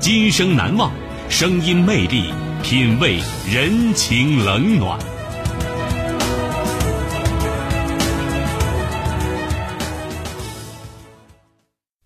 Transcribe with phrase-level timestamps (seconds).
[0.00, 0.90] 今生难忘，
[1.28, 4.98] 声音魅力，品味人情冷暖。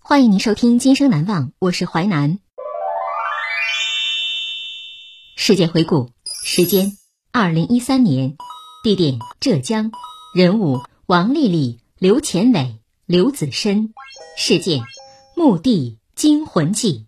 [0.00, 2.41] 欢迎您收听《今生难忘》，我是淮南。
[5.37, 6.11] 事件回顾：
[6.45, 6.98] 时间
[7.31, 8.37] 二零一三年，
[8.83, 9.92] 地点浙江，
[10.34, 13.95] 人物王丽丽、刘前伟、刘子深，
[14.37, 14.83] 事件
[15.37, 17.06] 墓地惊魂记。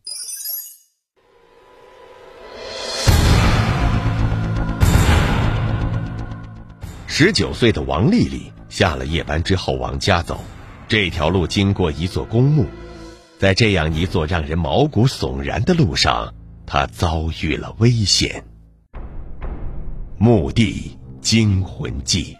[7.19, 10.39] 十九岁的王丽丽下了夜班之后往家走，
[10.86, 12.67] 这条路经过一座公墓。
[13.39, 16.34] 在这样一座让人毛骨悚然的路上，
[16.67, 18.45] 她遭遇了危险。
[20.19, 22.36] 墓地惊魂记，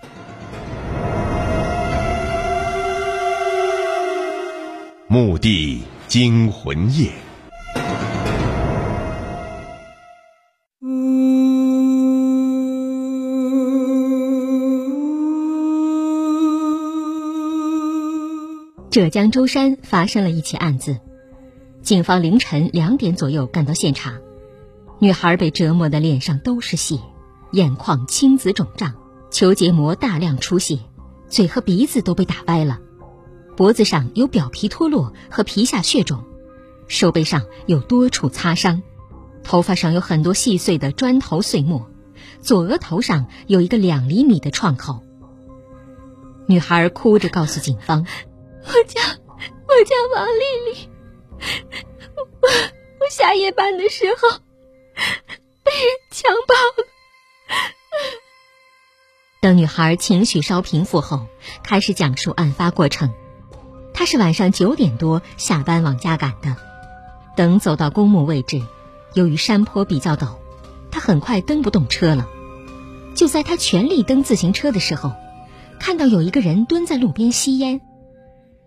[5.09, 7.11] 墓地惊魂夜。
[18.97, 20.99] 浙江舟山发生了一起案子，
[21.83, 24.15] 警方凌晨两点左右赶到现场，
[25.01, 26.99] 女孩被折磨的脸上都是血，
[27.51, 28.95] 眼眶青紫肿胀，
[29.31, 30.79] 球结膜大量出血，
[31.29, 32.81] 嘴和鼻子都被打歪了，
[33.55, 36.25] 脖子上有表皮脱落和皮下血肿，
[36.89, 38.83] 手背上有多处擦伤，
[39.45, 41.87] 头发上有很多细碎的砖头碎末，
[42.41, 45.03] 左额头上有一个两厘米的创口。
[46.47, 48.07] 女孩哭着告诉警方。
[48.67, 50.91] 我叫我叫王丽丽，
[52.17, 52.49] 我
[53.01, 54.41] 我下夜班的时候
[55.63, 56.89] 被人强暴了。
[59.41, 61.27] 等女孩情绪稍平复后，
[61.63, 63.13] 开始讲述案发过程。
[63.95, 66.57] 她是晚上九点多下班往家赶的，
[67.37, 68.61] 等走到公墓位置，
[69.15, 70.37] 由于山坡比较陡，
[70.91, 72.29] 她很快蹬不动车了。
[73.15, 75.13] 就在她全力蹬自行车的时候，
[75.79, 77.81] 看到有一个人蹲在路边吸烟。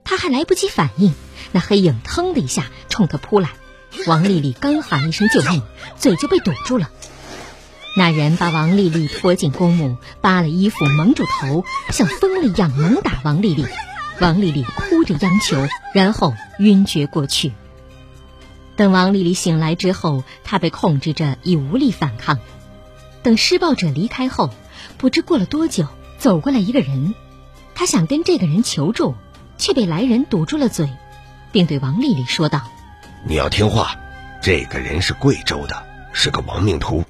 [0.03, 1.13] 他还来不及反应，
[1.51, 3.49] 那黑影腾的一下冲他扑来。
[4.07, 5.61] 王丽丽刚喊一声救命，
[5.97, 6.89] 嘴就被堵住了。
[7.97, 13.65] 那人把王丽丽拖进公墓，扒了衣服蒙住头，像疯了一样猛打王丽丽。
[14.21, 17.53] 王丽丽哭着央求，然后晕厥过去。
[18.75, 22.39] 等王丽丽醒来之后，她被控制着，已无力反抗。
[23.23, 24.51] 等施暴者离开后，
[24.97, 25.87] 不知过了多久，
[26.17, 27.15] 走过来一个人，
[27.75, 29.15] 他想跟这个人求助。
[29.59, 30.89] 却被来人堵住了嘴，
[31.51, 32.61] 并对王丽丽说道
[33.27, 33.95] ：“你要听话，
[34.41, 35.75] 这个人是贵州的，
[36.13, 37.03] 是个亡命徒，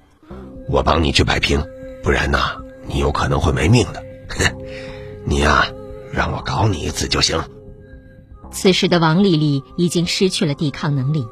[0.67, 1.63] 我帮你去摆平，
[2.03, 4.03] 不然呐，你有可能会没命的。
[4.27, 4.53] 哼，
[5.23, 5.65] 你呀，
[6.11, 7.41] 让我搞你一次就行。”
[8.51, 11.27] 此时的王丽丽已经失去了抵抗能力。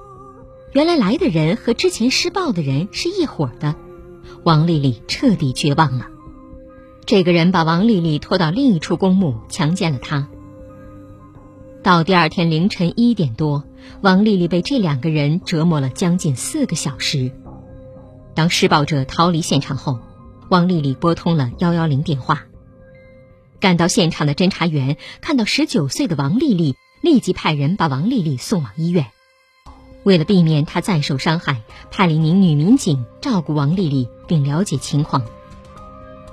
[0.74, 3.74] 原来来的人和之前施暴的人是一伙的，
[4.44, 6.10] 王丽丽彻底绝望了。
[7.08, 10.28] 这个人把王丽丽拖到另一处公墓，强奸了她。
[11.88, 13.64] 到第二天凌晨一点多，
[14.02, 17.32] 王丽丽被这两个人折磨了将近四个小时。
[18.36, 19.98] 当施暴者逃离现场后，
[20.50, 22.44] 王丽丽拨通了幺幺零电话。
[23.62, 29.06] 赶到现场的侦查员看到十九岁的王丽丽，立即派人把王丽丽送往医院。
[30.04, 35.24] 为了避免她再受伤害，派了一名女民警照顾王丽丽并了解情况。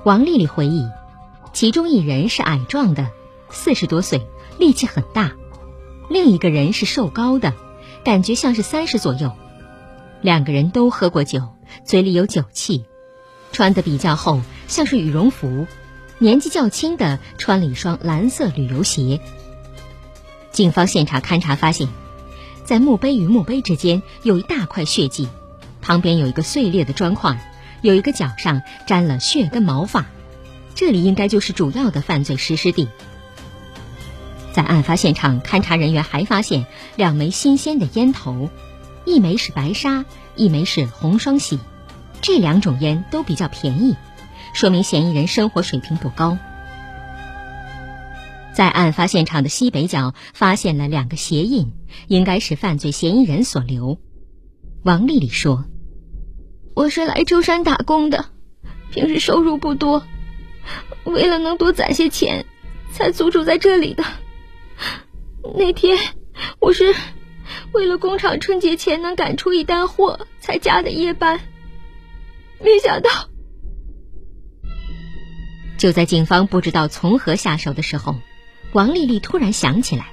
[0.03, 0.85] 王丽丽回忆，
[1.53, 3.09] 其中一人是矮壮的，
[3.51, 4.27] 四十多岁，
[4.59, 5.33] 力气很大。
[6.09, 7.55] 另一个人是瘦高的，
[8.05, 9.33] 感觉像是三十左右。
[10.21, 11.49] 两个人都喝过酒，
[11.85, 12.85] 嘴里有酒气，
[13.53, 15.67] 穿的比较厚，像是羽绒服。
[16.19, 19.21] 年纪较轻的穿了一双蓝色旅游鞋。
[20.53, 21.89] 警方现场勘查发现，
[22.65, 25.29] 在墓碑与墓碑之间有一大块血迹，
[25.83, 27.53] 旁边有一个碎裂的砖块，
[27.83, 30.07] 有一个脚上沾了血跟毛发，
[30.75, 32.89] 这里应该就是主要的犯罪实施地。
[34.55, 38.51] 在案发现场，勘查人员还发现两枚新鲜的烟头，
[39.05, 40.05] 一枚是白沙，
[40.37, 41.59] 一枚是红双喜，
[42.23, 43.97] 这两种烟都比较便宜，
[44.53, 46.39] 说明嫌疑人生活水平不高。
[48.55, 51.73] 在案发现场的西北角发现了两个鞋印，
[52.07, 53.99] 应该是犯罪嫌疑人所留。
[54.85, 55.65] 王丽丽说
[56.77, 58.27] ：“我是来舟山打工的，
[58.93, 60.05] 平时收入不多，
[61.03, 62.47] 为了能多攒些钱，
[62.93, 64.05] 才租住在这里的。
[65.53, 65.99] 那天
[66.59, 66.95] 我是
[67.73, 71.41] 为了工厂春节前能赶出一单货才加的夜班，
[72.61, 73.11] 没想到……”
[75.77, 78.17] 就在警方不知道从何下手的时候。
[78.73, 80.09] 王丽丽突然想起来，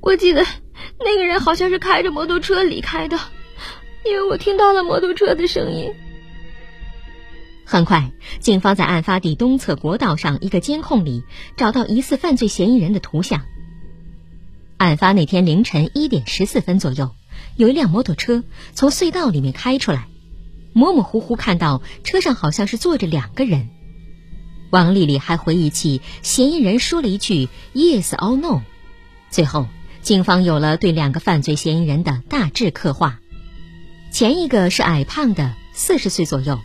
[0.00, 0.46] 我记得
[1.00, 3.18] 那个人好像是开着摩托车离开的，
[4.04, 5.92] 因为我听到了摩托车的声音。
[7.64, 11.24] 很快，警方在案发地东侧国道上一个监控里
[11.56, 13.44] 找到疑似犯罪嫌疑人的图像。
[14.82, 17.14] 案发那天凌晨一点十四分左右，
[17.54, 18.42] 有一辆摩托车
[18.74, 20.08] 从隧道里面开出来，
[20.72, 23.68] 模模糊糊看到车上好像是坐着两个人。
[24.70, 28.62] 王丽丽还回忆起嫌疑人说了一句 “Yes or No”，
[29.30, 29.68] 最后
[30.00, 33.20] 警方有了对两个犯罪嫌疑人的大致刻画：
[34.10, 36.56] 前一个是矮胖的，四十岁左右；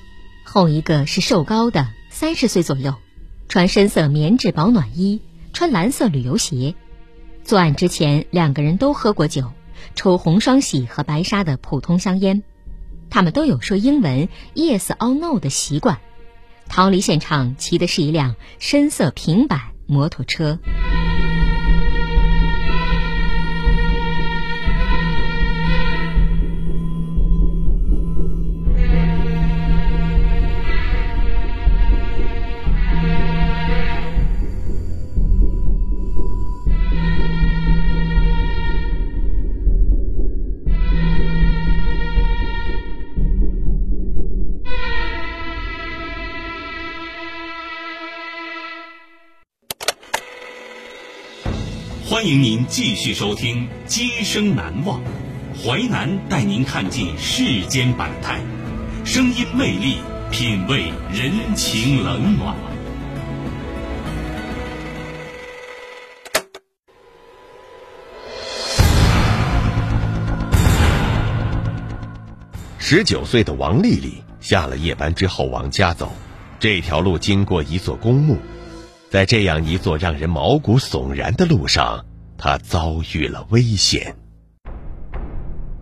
[0.43, 2.95] 后一个是瘦高的，三十岁左右，
[3.47, 5.21] 穿深色棉质保暖衣，
[5.53, 6.73] 穿蓝色旅游鞋。
[7.47, 9.53] 作案之前，两个人都喝过酒，
[9.95, 12.43] 抽红双喜和白沙的普通香烟。
[13.09, 15.99] 他们都有说英文 “Yes or No” 的习惯。
[16.67, 20.59] 逃离现场，骑的是一辆深色平板摩托车。
[52.17, 54.99] 欢迎您继续收听《今生难忘》，
[55.63, 58.41] 淮南带您看尽世间百态，
[59.05, 59.97] 声音魅力，
[60.31, 62.55] 品味人情冷暖。
[72.79, 76.11] 十九岁的王丽丽下了夜班之后往家走，
[76.59, 78.39] 这条路经过一座公墓。
[79.09, 82.05] 在这样一座让人毛骨悚然的路上，
[82.37, 84.15] 他遭遇了危险。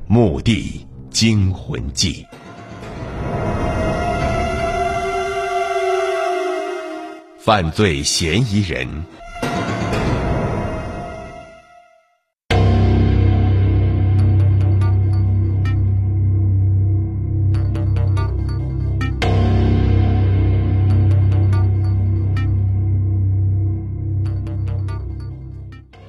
[0.08, 2.26] 墓地惊魂记，
[7.38, 8.88] 犯罪嫌疑人。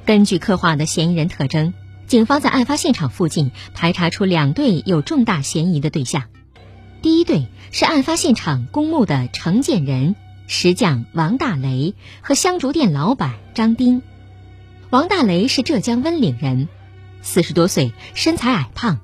[0.07, 1.75] 根据刻画的嫌疑人特征，
[2.07, 6.23] 警方在案发现场附近排查出两对有重大嫌疑的对象。
[7.03, 10.15] 第一对是案发现场公墓的承建人
[10.47, 14.01] 石匠王大雷和香烛店老板张丁。
[14.91, 16.69] 王大雷是浙江温岭人，
[17.21, 19.01] 四十多岁，身材矮胖。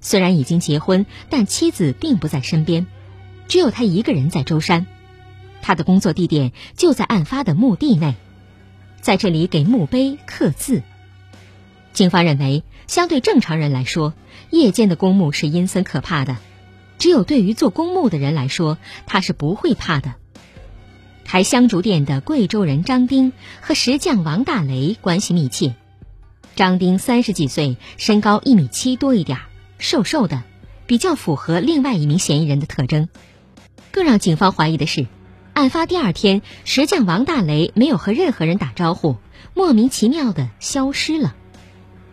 [0.00, 2.88] 虽然已经结婚，但妻子并不在身边，
[3.46, 4.88] 只有他一个人在舟山。
[5.62, 8.16] 他的工作地点就在案发的墓地内。
[9.00, 10.82] 在这里给墓碑刻字。
[11.92, 14.14] 警方认为，相对正常人来说，
[14.50, 16.36] 夜间的公墓是阴森可怕的；
[16.98, 20.14] 只有对于做公墓的人来说，他是不会怕的。
[21.24, 25.74] 开香烛店的贵州人张丁和石匠王大雷关系密切。
[26.56, 29.38] 张丁三十几岁，身高一米七多一点，
[29.78, 30.42] 瘦瘦的，
[30.86, 33.08] 比较符合另外一名嫌疑人的特征。
[33.92, 35.06] 更让警方怀疑的是。
[35.52, 39.16] 案发第二天，石匠王大雷没有和任何人打招呼，
[39.54, 41.34] 莫名其妙的消失了。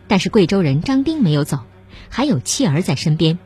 [0.08, 1.60] 但是贵州人张丁没有走，
[2.10, 3.40] 还有妻儿在身边。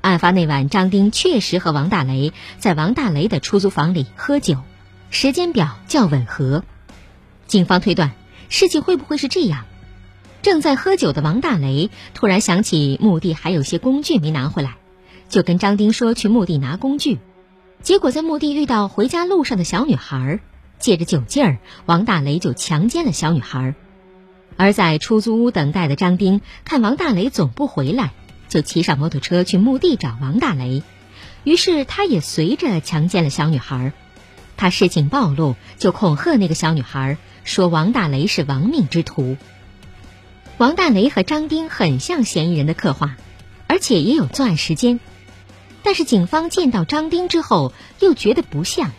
[0.00, 4.56] 案发那晚，张丁确实和王大雷在王大雷的出租房里喝酒，
[5.10, 6.64] 时间表较吻合。
[7.46, 8.12] 警方推断，
[8.48, 9.66] 事情会不会是这样：
[10.40, 14.76] 正在喝酒的王大雷突然想起墓地还有些工具没拿回来，
[15.28, 17.18] 就跟张丁说去墓地拿工具。
[17.82, 20.40] 结果在墓地遇到回家路上的小女孩，
[20.78, 23.74] 借着酒劲儿，王大雷就强奸了小女孩。
[24.56, 28.12] 而在出租屋等待的张丁看王大雷总不回来，
[28.50, 30.82] 就骑上摩托车去墓地找王大雷。
[31.42, 33.94] 于是他也随着强奸了小女孩。
[34.58, 39.38] 他事情暴露，就恐吓那个小女孩，说王大雷是亡命之徒。
[40.58, 43.16] 王大雷和张丁很像嫌疑人的刻画，
[43.66, 45.00] 而且也有作案时间。
[45.82, 48.90] 但是警方见到张丁之后，又觉得不像。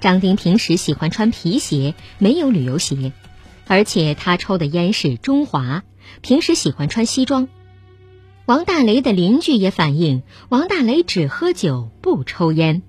[0.00, 3.12] 张丁平时喜欢穿皮鞋，没有旅游鞋。
[3.66, 5.84] 而且他抽的烟是中华，
[6.22, 7.48] 平时喜欢穿西装。
[8.46, 12.82] 王大雷的邻居也反映，王大雷只喝酒不抽烟。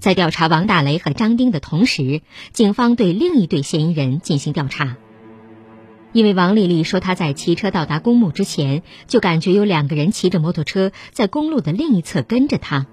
[0.00, 4.96] 在调查王大雷和张丁的同时，警方对另一对嫌疑人进行调查。
[6.14, 12.86] 因为王丽丽说她在骑车到达公墓之前，就感觉有两个人骑着摩托车在公路的另一侧跟着她。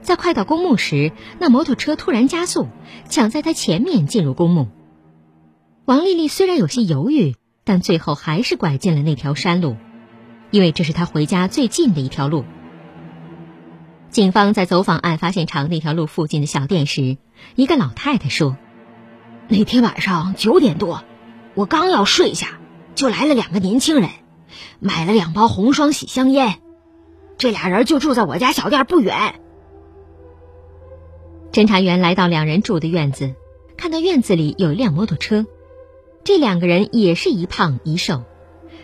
[0.00, 2.68] 在快到公墓时，那摩托车突然加速，
[3.08, 4.68] 抢在她前面进入公墓。
[5.84, 9.76] 王丽丽虽然有些犹豫，但最后还是拐进了那条山路，
[10.50, 12.44] 因为这是她回家最近的一条路。
[14.08, 17.18] 警方在走访案发现场那条路附近的小店时，
[17.56, 18.56] 一个老太太说
[19.48, 21.04] ：“那天晚上九点多，
[21.54, 22.58] 我刚要睡下，
[22.94, 24.10] 就来了两个年轻人，
[24.80, 26.60] 买了两包红双喜香烟。
[27.38, 29.34] 这俩人就住在我家小店不远。”
[31.52, 33.34] 侦查员来到两人住的院子，
[33.76, 35.46] 看到院子里有一辆摩托车。
[36.24, 38.24] 这两个人也是一胖一瘦，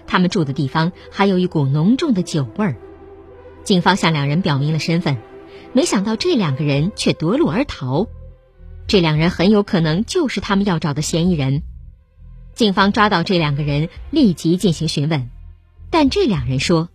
[0.07, 2.77] 他们住的地方还有一股浓重的酒味儿。
[3.65, 5.17] 警方向两人表明了身份，
[5.73, 8.07] 没想到这两个人却夺路而逃。
[8.87, 11.63] 这两人很有可能就是他们要找的嫌疑人。
[12.61, 15.31] 警方抓到这两个人，立即进行询问，
[15.91, 16.91] 但这两人说，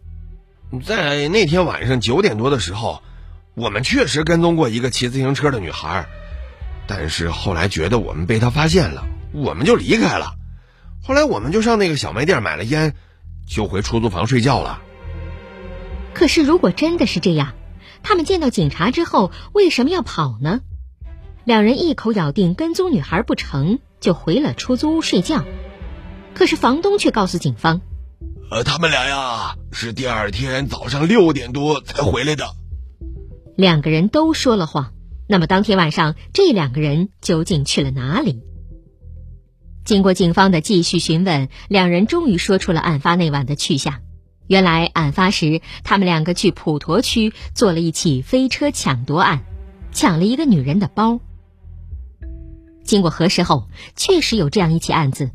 [0.84, 3.02] 在那天晚上九点多的时候。
[3.56, 6.06] 我们确实跟踪过一个骑自行车的女孩，
[6.86, 10.36] 但是后来觉得我们被她发现了，我们就离开了。
[11.02, 12.94] 后来我们就上那个小卖店买了烟，
[13.48, 14.84] 就回出租房睡觉了。
[16.14, 17.54] 可是如果真的是这样，
[18.04, 20.60] 他们见到警察之后为什么要跑呢？
[21.44, 25.44] 两人一口咬定跟踪女孩不成就回了出租屋睡觉。
[26.36, 27.82] 可是房东却告诉警方，
[28.52, 32.46] 呃，他们俩呀是第二天早上六点多才回来的。
[33.58, 34.94] 两个人都说了谎，
[35.28, 38.44] 那么当天晚上这两个人究竟去了哪里？
[39.86, 44.02] 经过警方的继续询问，两人终于说出了案发那晚的去向。
[44.48, 49.44] 原来案发时，他们两个去普陀区做了一起飞车抢夺案，
[49.92, 51.20] 抢了一个女人的包。
[52.86, 55.32] 经过核实后，确实有这样一起案子，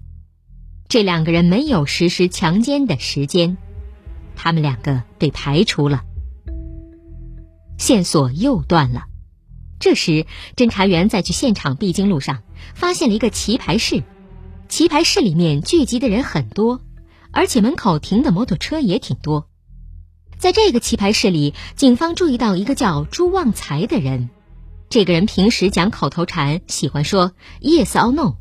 [0.88, 3.56] 这两个人没有实施强奸的时间，
[4.36, 6.04] 他们两个被排除了。
[7.76, 9.04] 线索又断了。
[9.80, 10.26] 这时，
[10.56, 12.42] 侦查员在去现场必经路上
[12.74, 14.04] 发现了一个棋牌室，
[14.68, 16.80] 棋牌室里面聚集的人很多，
[17.32, 19.48] 而且门口停的摩托车也挺多。
[20.38, 24.30] 在这个棋牌室里，警方注意到一个叫朱旺财的人。
[24.90, 27.30] 这个人平时讲口头禅，喜欢说
[27.60, 28.34] “yes or no”。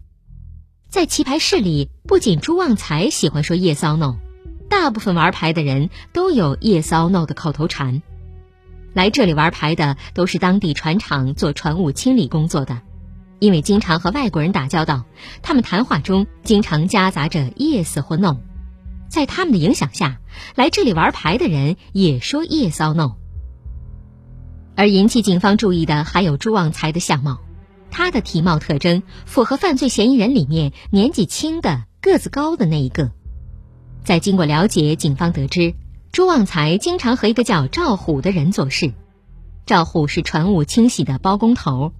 [0.90, 4.16] 在棋牌室里，不仅朱旺财喜欢说 “yes or no”，
[4.68, 8.02] 大部分玩牌的人都有 “yes or no” 的口头禅。
[8.94, 12.82] 来这里玩牌的都是当地船厂做船务清理工作的，
[13.38, 15.06] 因为经常和外国人打交道，
[15.44, 18.38] 他们谈话中经常夹杂着 yes 或 no。
[19.08, 20.20] 在他们的影响下，
[20.56, 23.18] 来这里玩牌的人也说 yes or no。
[24.80, 27.40] 而引起警方注意的还有朱旺财的相貌，
[27.92, 33.12] 他的体貌特征符合犯罪嫌疑人里面年纪轻的、个子高的那一个。
[34.06, 35.76] 在经过了解，警方得知。
[36.14, 38.94] 朱旺财经常和一个叫赵虎的人做事，
[39.66, 41.92] 赵虎是船务清洗的包工头，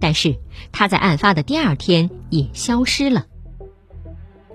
[0.00, 0.38] 但是
[0.72, 3.26] 他在案发的第二天也消失了。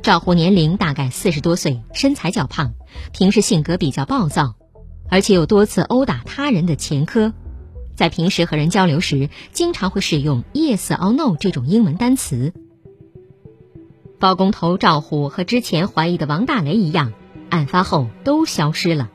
[0.02, 2.74] 赵虎年龄大概四十多岁，身材较胖，
[3.14, 4.56] 平时性格比较暴躁，
[5.08, 7.32] 而且有多次殴打他人的前科，
[8.00, 12.54] 在平时和人交流时，经常会使用 “yes or no” 这种英文单词。
[14.22, 17.12] 包工头赵虎和之前怀疑的王大雷一样。
[17.50, 19.10] 案发后都消失了。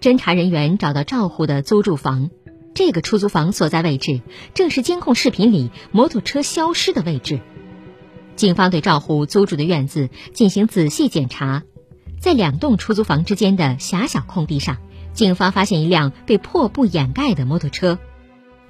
[0.00, 2.30] 侦查人员找到赵虎的租住房，
[2.72, 4.20] 这个出租房所在位置
[4.54, 7.40] 正是监控视频里摩托车消失的位置。
[8.36, 11.64] 警方对赵虎租住的院子进行仔细检查，
[12.20, 14.76] 在两栋出租房之间的狭小空地上，
[15.14, 17.98] 警方发现一辆被破布掩盖的摩托车。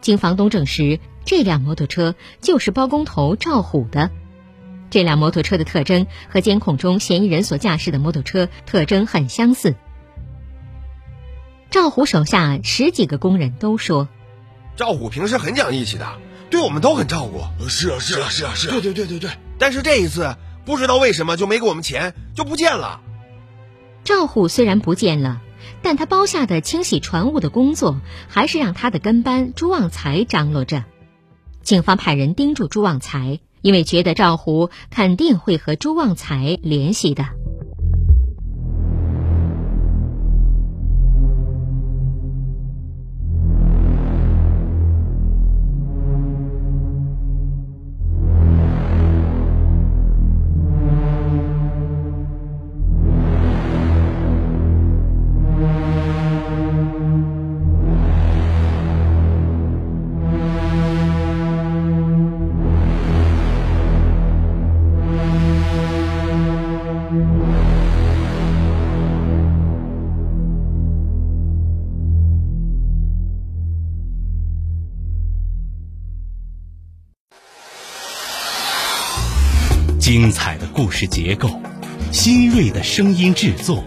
[0.00, 4.10] 经房东证实，这辆摩托车就是包工头赵虎的。
[4.90, 9.76] 这辆摩托车的特征和监控中嫌疑人所驾驶的摩托车特征很相似。
[11.70, 14.08] 赵虎手下十几个工人都说，
[14.74, 16.18] 赵虎平时很讲义气的，
[16.50, 17.42] 对我们都很照顾。
[17.68, 18.72] 是啊，是啊，是啊，是啊。
[18.72, 19.30] 对对对对对。
[19.58, 23.00] 但是这一次，不知道为什么就没给我们钱，就不见了。
[24.02, 25.40] 赵虎虽然不见了，
[25.82, 30.84] 但他包下的清洗船坞的工作还是让他的跟班朱旺财张罗着。
[31.62, 37.26] 警方派人盯住朱旺财，因为觉得赵虎肯定会和朱旺财联系的。
[80.12, 81.48] 精彩的故事结构，
[82.10, 83.84] 新锐的声音制作，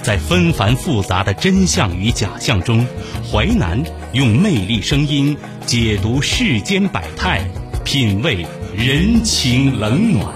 [0.00, 2.86] 在纷繁复杂的真相与假象中，
[3.28, 3.82] 淮南
[4.12, 7.44] 用魅力声音解读世间百态，
[7.84, 8.46] 品味
[8.76, 10.32] 人情冷暖。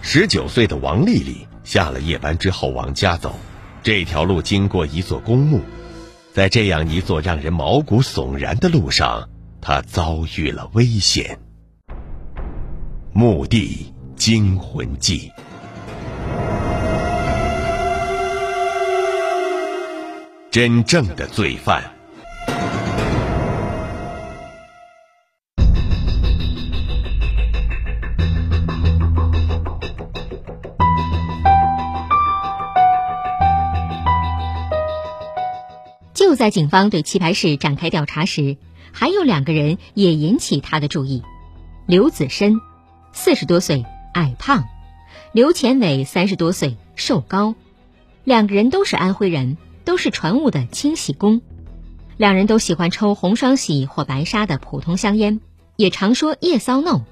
[0.00, 3.34] 十九岁的王丽丽下了夜班之后往家走，
[3.82, 5.62] 这条路经过一座公墓，
[6.34, 11.38] 在这样一座让人毛骨悚然的路上，他遭遇了危险。
[13.14, 15.32] 墓地惊魂记，
[20.50, 21.91] 真正的罪犯。
[36.42, 38.56] 在警方对棋牌室展开调查时，
[38.90, 41.22] 还有两个人也引起他的注意：
[41.86, 42.60] 刘子申，
[43.12, 44.64] 四十多岁，矮胖；
[45.30, 47.54] 刘前伟，三十多岁，瘦高。
[48.24, 51.42] 两个人都是安徽人，都是船务的清洗工。
[52.16, 55.40] 两人都喜欢抽红双喜或白沙的普通香烟，
[55.76, 57.04] 也常说夜骚弄。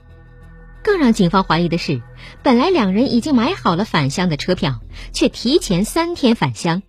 [0.82, 2.02] 更让警方怀疑的是，
[2.42, 4.80] 本来两人已经买好了返乡的车票，
[5.12, 6.82] 却提前三天返乡，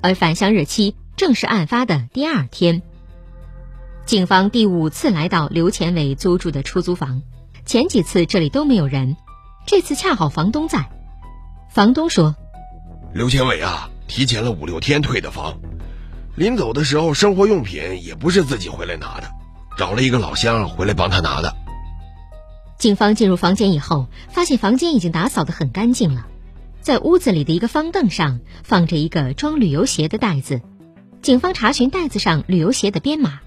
[0.00, 0.96] 而返乡日期。
[1.16, 2.82] 正是案发的第二天，
[4.04, 7.22] 警方第五次来到刘前伟租住的出租房。
[7.64, 9.16] 前几次这里都没有人，
[9.66, 10.90] 这次恰好房东在。
[11.70, 12.36] 房东说
[13.14, 15.58] ：“刘前伟啊，提前了五六天退的房，
[16.34, 19.30] 临走的时候生活用品也不是自己回来拿的，
[19.78, 21.56] 找了一个老乡回来帮他拿的。”
[22.76, 26.26] 警方进入房间以后，发现房间已经打扫得很干净了，
[26.82, 30.60] 在屋子里的一个方凳上放着一个装旅游鞋的袋子。
[31.26, 33.40] 警方查询袋子上旅游鞋的编码，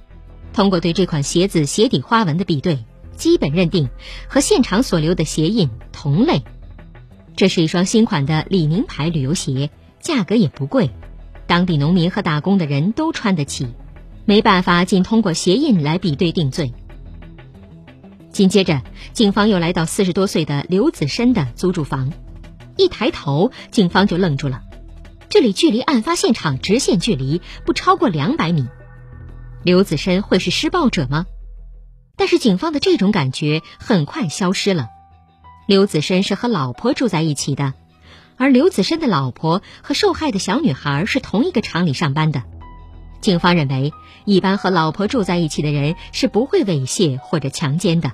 [0.51, 2.83] 通过对这款鞋子鞋底花纹的比对，
[3.15, 3.87] 基本认定
[4.27, 6.43] 和现场所留的鞋印同类。
[7.37, 9.69] 这是一双新款的李宁牌旅游鞋，
[10.01, 10.91] 价格也不贵，
[11.47, 13.67] 当地农民和打工的人都穿得起。
[14.25, 16.73] 没办法，仅通过鞋印来比对定罪。
[18.33, 18.81] 紧接着，
[19.13, 22.11] 警方又来到四十多岁的刘子申的租住房，
[22.75, 24.63] 一抬头，警方就愣住了。
[25.29, 28.67] 这里距离案发现场直线距离不超过两百米，
[29.63, 31.27] 刘子申会是施暴者吗？
[32.17, 34.87] 但是警方的这种感觉很快消失了。
[35.67, 37.75] 刘子申是和老婆住在一起的，
[38.37, 42.41] 而刘子申的老婆和受害的小女孩是同一个厂里上班的。
[43.21, 43.93] 警方认为，
[44.25, 48.13] 一般和老婆住在一起的人是不会猥亵或者强奸的。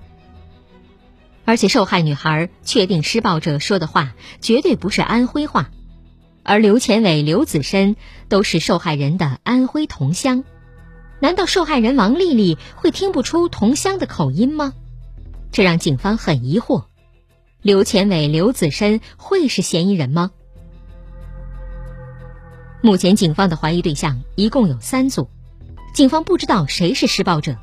[1.46, 5.70] 而且，受害女孩确定施暴者说的话绝对不是安徽话。
[6.48, 7.96] 而刘前伟、刘子申
[8.30, 10.44] 都是受害人的安徽同乡，
[11.20, 14.74] 难道受害人王丽丽会听不出同乡的口音吗？
[15.52, 16.86] 这让警方很疑惑。
[17.64, 20.30] 刘前伟、刘子申会是嫌疑人吗？
[22.80, 25.28] 目前警方的怀疑对象一共有三组，
[25.96, 27.58] 警方不知道谁是施暴者，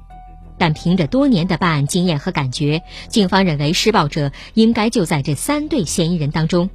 [0.59, 6.68] 但凭着多年的办案经验和感觉，警方认为施暴者应该就在这三对嫌疑人当中。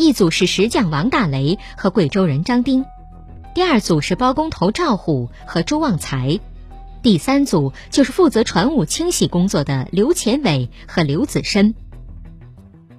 [0.00, 2.86] 一组是石匠王大雷和贵州人张丁，
[3.52, 6.38] 第二组是包工头赵虎和朱旺财，
[7.02, 11.74] 第三组就是负责船坞清洗工作的刘前伟和刘子深。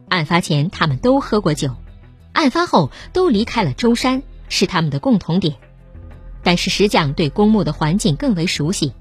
[0.10, 1.74] 案发前他们都喝过酒，
[2.34, 5.56] 案发后都离开了舟山，是他们的共同点。
[6.44, 8.92] 但是石匠对公墓的环境更为熟悉，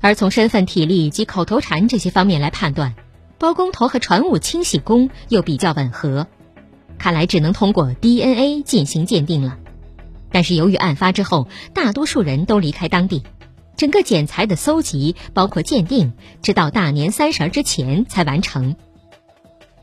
[0.00, 2.94] 而从身份、体力及口头禅这些方面来判断，
[3.38, 6.28] 包工头和船坞清洗工又比较吻合。
[7.00, 9.58] 看来只能通过 DNA 进行鉴定了。
[10.30, 13.22] 但是由于案发之后，大多数人都离开当地，
[13.74, 18.76] 整个检材的搜集，包括鉴定，直到大年三十之前才完成。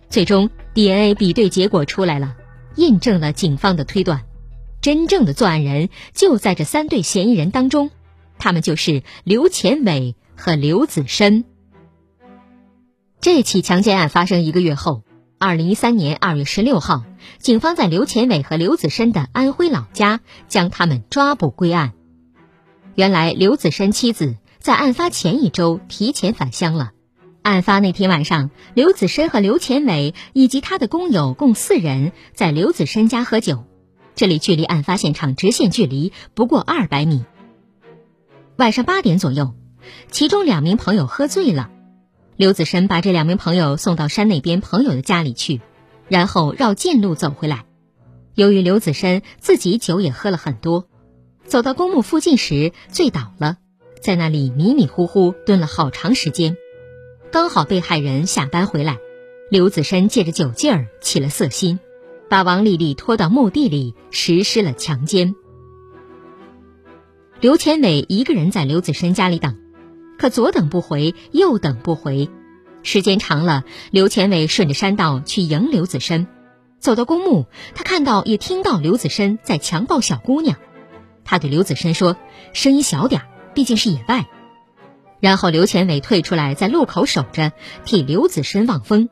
[0.10, 2.36] 最终，DNA 比对结果出来了，
[2.76, 4.22] 印证了警方的推断，
[4.80, 7.90] 真正的作案人就在这三对嫌疑人当中，
[8.38, 11.46] 他们就是刘前伟和刘子深。
[13.20, 15.02] 这起强奸案发生一个月后，
[15.40, 17.04] 二零一三年二月十六号，
[17.38, 21.94] 警方在刘前伟和刘子申的安徽老家将他们抓捕归案。
[22.96, 26.92] 原来，刘子申妻子在案发前一周提前返乡了。
[27.44, 33.64] 案发那天晚上，刘子申和刘前伟以及他的工友共四人在刘子申家喝酒，
[34.16, 37.26] 这里距离案发现场直线距离不过二百米。
[38.56, 39.54] 晚上八点左右，
[40.10, 41.70] 其中两名朋友喝醉了，
[42.38, 45.60] 刘子申把这两名朋友送到山那边朋友的家里去，
[46.08, 47.66] 然后绕近路走回来。
[48.36, 50.88] 由于刘子申自己酒也喝了很多，
[51.46, 53.58] 走到公墓附近时醉倒了，
[54.04, 56.56] 在那里迷迷糊糊蹲了好长时间。
[57.32, 59.00] 刚好被害人下班回来，
[59.50, 61.80] 刘子申借着酒劲儿起了色心，
[62.30, 65.34] 把王丽丽拖到墓地里实施了强奸。
[67.42, 69.58] 刘前伟一个人在刘子申家里等，
[70.18, 72.30] 可左等不回，右等不回，
[72.84, 76.28] 时间长了，刘前伟顺着山道去迎刘子申，
[76.80, 80.58] 走到公墓，他看到也听到刘子申在强暴小姑娘，
[81.24, 82.18] 他对刘子申说
[82.54, 83.22] ：“声音小点，
[83.54, 84.26] 毕竟是野外。”
[85.20, 87.52] 然后刘前伟退出来，在路口守着，
[87.86, 89.10] 替刘子申望风。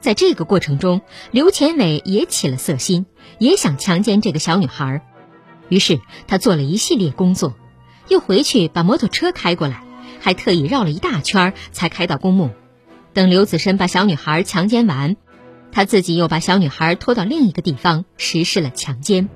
[0.00, 3.06] 在这个过程中，刘前伟也起了色心，
[3.38, 5.04] 也想强奸这个小女孩。
[5.68, 7.54] 于是他做了一系列工作，
[8.08, 9.82] 又回去把摩托车开过来，
[10.26, 12.50] 还特意绕了一大圈才开到公墓。
[13.12, 15.14] 等刘子申把小女孩强奸完，
[15.70, 19.28] 他自己又把小女孩拖到另一个地方实施了强奸。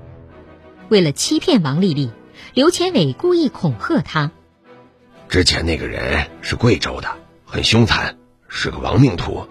[0.89, 2.11] 为了欺骗王丽丽，
[2.53, 4.31] 刘前伟故意恐吓她。
[5.29, 7.07] 之前那个人是贵州的，
[7.45, 8.17] 很凶残，
[8.49, 9.47] 是个亡命徒，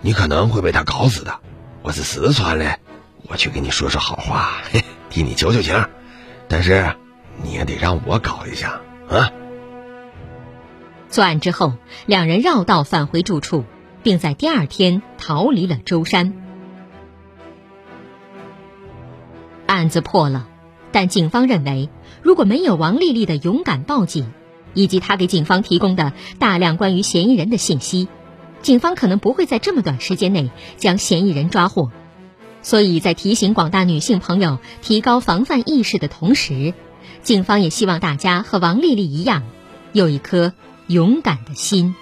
[0.00, 1.38] 你可能会被他搞死的。
[1.82, 2.80] 我是四川的，
[3.28, 4.54] 我去给你说说好话，
[5.08, 5.86] 替你求求情，
[6.48, 6.96] 但是
[7.44, 9.30] 你也得让我搞一下啊！
[11.10, 11.74] 作案之后，
[12.06, 13.64] 两人绕道返回住处，
[14.02, 16.32] 并在第二天逃离了舟山。
[19.66, 20.48] 案子破了，
[20.92, 21.88] 但警方认为，
[22.22, 24.32] 如果没有王丽丽的勇敢报警，
[24.72, 28.08] 以及她给警方提供的大量关于嫌疑人的信息，
[28.62, 31.90] 警方可能不会在这么短时间内将嫌疑人抓获。
[32.62, 36.74] 所以在提醒广大女性朋友提高防范意识的同时，
[37.22, 39.42] 警方也希望大家和王丽丽一样，
[39.92, 40.52] 有一颗
[40.90, 41.94] 勇敢的心。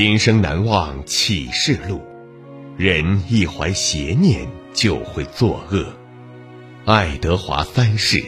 [0.00, 2.00] 今生难忘启示录，
[2.76, 5.92] 人一怀邪念就会作恶。
[6.84, 8.24] 爱德华三世。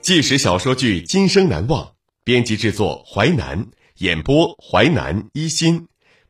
[0.00, 1.84] 纪实小说剧《今生难忘》，
[2.22, 5.88] 编辑制作淮南，演播淮南一心。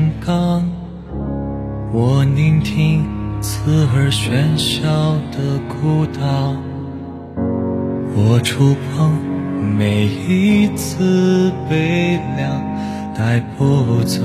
[0.00, 0.64] 深港，
[1.92, 3.04] 我聆听
[3.42, 4.88] 刺耳喧嚣
[5.30, 6.56] 的孤岛，
[8.16, 9.12] 我触碰
[9.76, 12.50] 每一次悲凉，
[13.14, 14.22] 带不走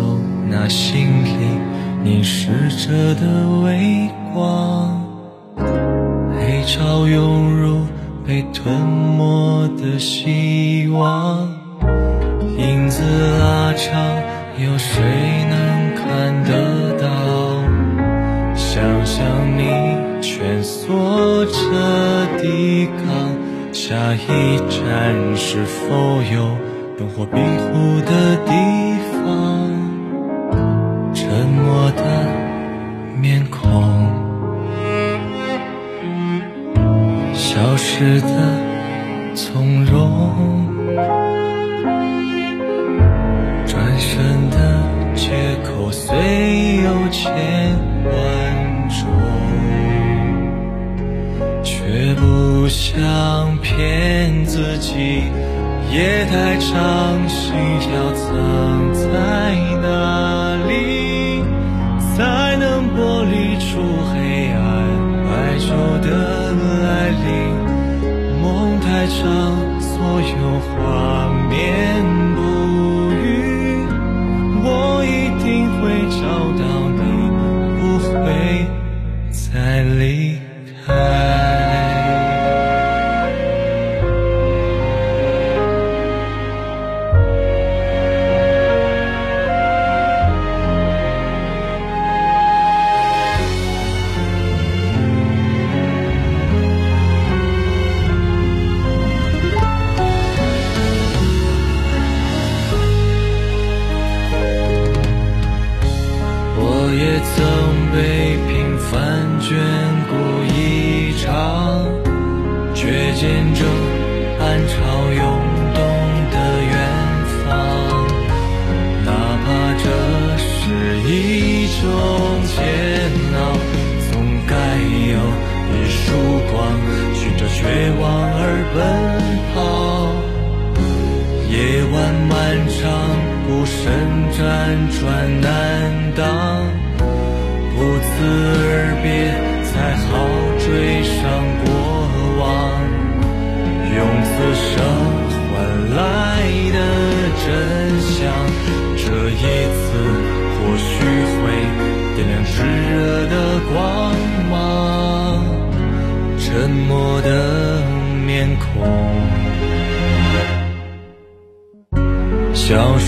[0.50, 1.60] 那心里
[2.06, 5.04] 凝视着的微光。
[6.40, 7.82] 黑潮涌入
[8.26, 11.46] 被吞没的希望，
[12.58, 13.04] 影子
[13.42, 13.94] 拉长，
[14.58, 15.04] 有谁
[15.50, 17.06] 能看得到？
[18.56, 19.26] 想象
[19.58, 19.64] 你
[20.22, 23.04] 蜷缩着抵抗。
[23.74, 26.58] 下一站是否有
[26.98, 28.52] 灯火庇护的地
[29.12, 29.70] 方？
[31.14, 32.04] 沉默的
[33.20, 33.84] 面孔，
[37.34, 38.28] 消失的
[39.36, 40.65] 从容，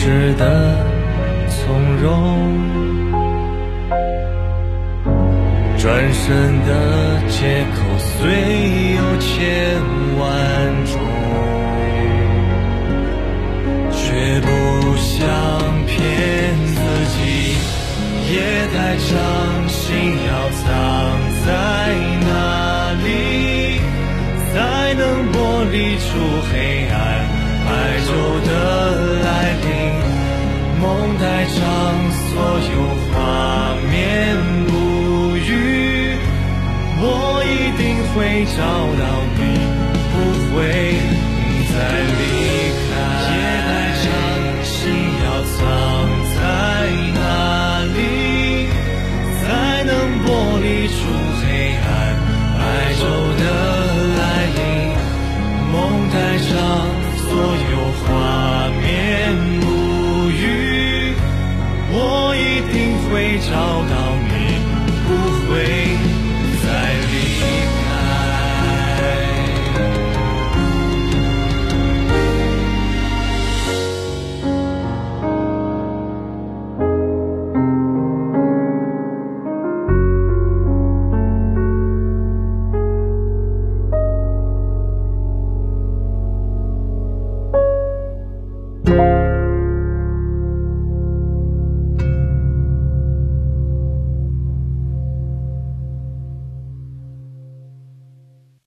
[0.07, 0.41] 消失的
[1.49, 2.07] 从容，
[5.77, 6.25] 转身
[6.65, 6.69] 的
[7.27, 8.15] 借口虽
[8.95, 9.27] 有千
[10.17, 10.25] 万
[10.85, 10.95] 种，
[13.91, 14.47] 却不
[14.95, 15.27] 想
[15.85, 15.95] 骗
[16.67, 16.79] 自
[17.17, 17.19] 己。
[18.31, 18.35] 夜
[18.73, 19.11] 太长，
[19.67, 19.87] 心
[20.25, 20.65] 要藏
[21.45, 21.49] 在
[22.21, 22.31] 哪
[23.03, 23.05] 里，
[24.53, 24.55] 才
[24.93, 25.35] 能剥
[25.69, 26.07] 离出
[26.49, 26.55] 黑
[38.37, 39.26] 没找到。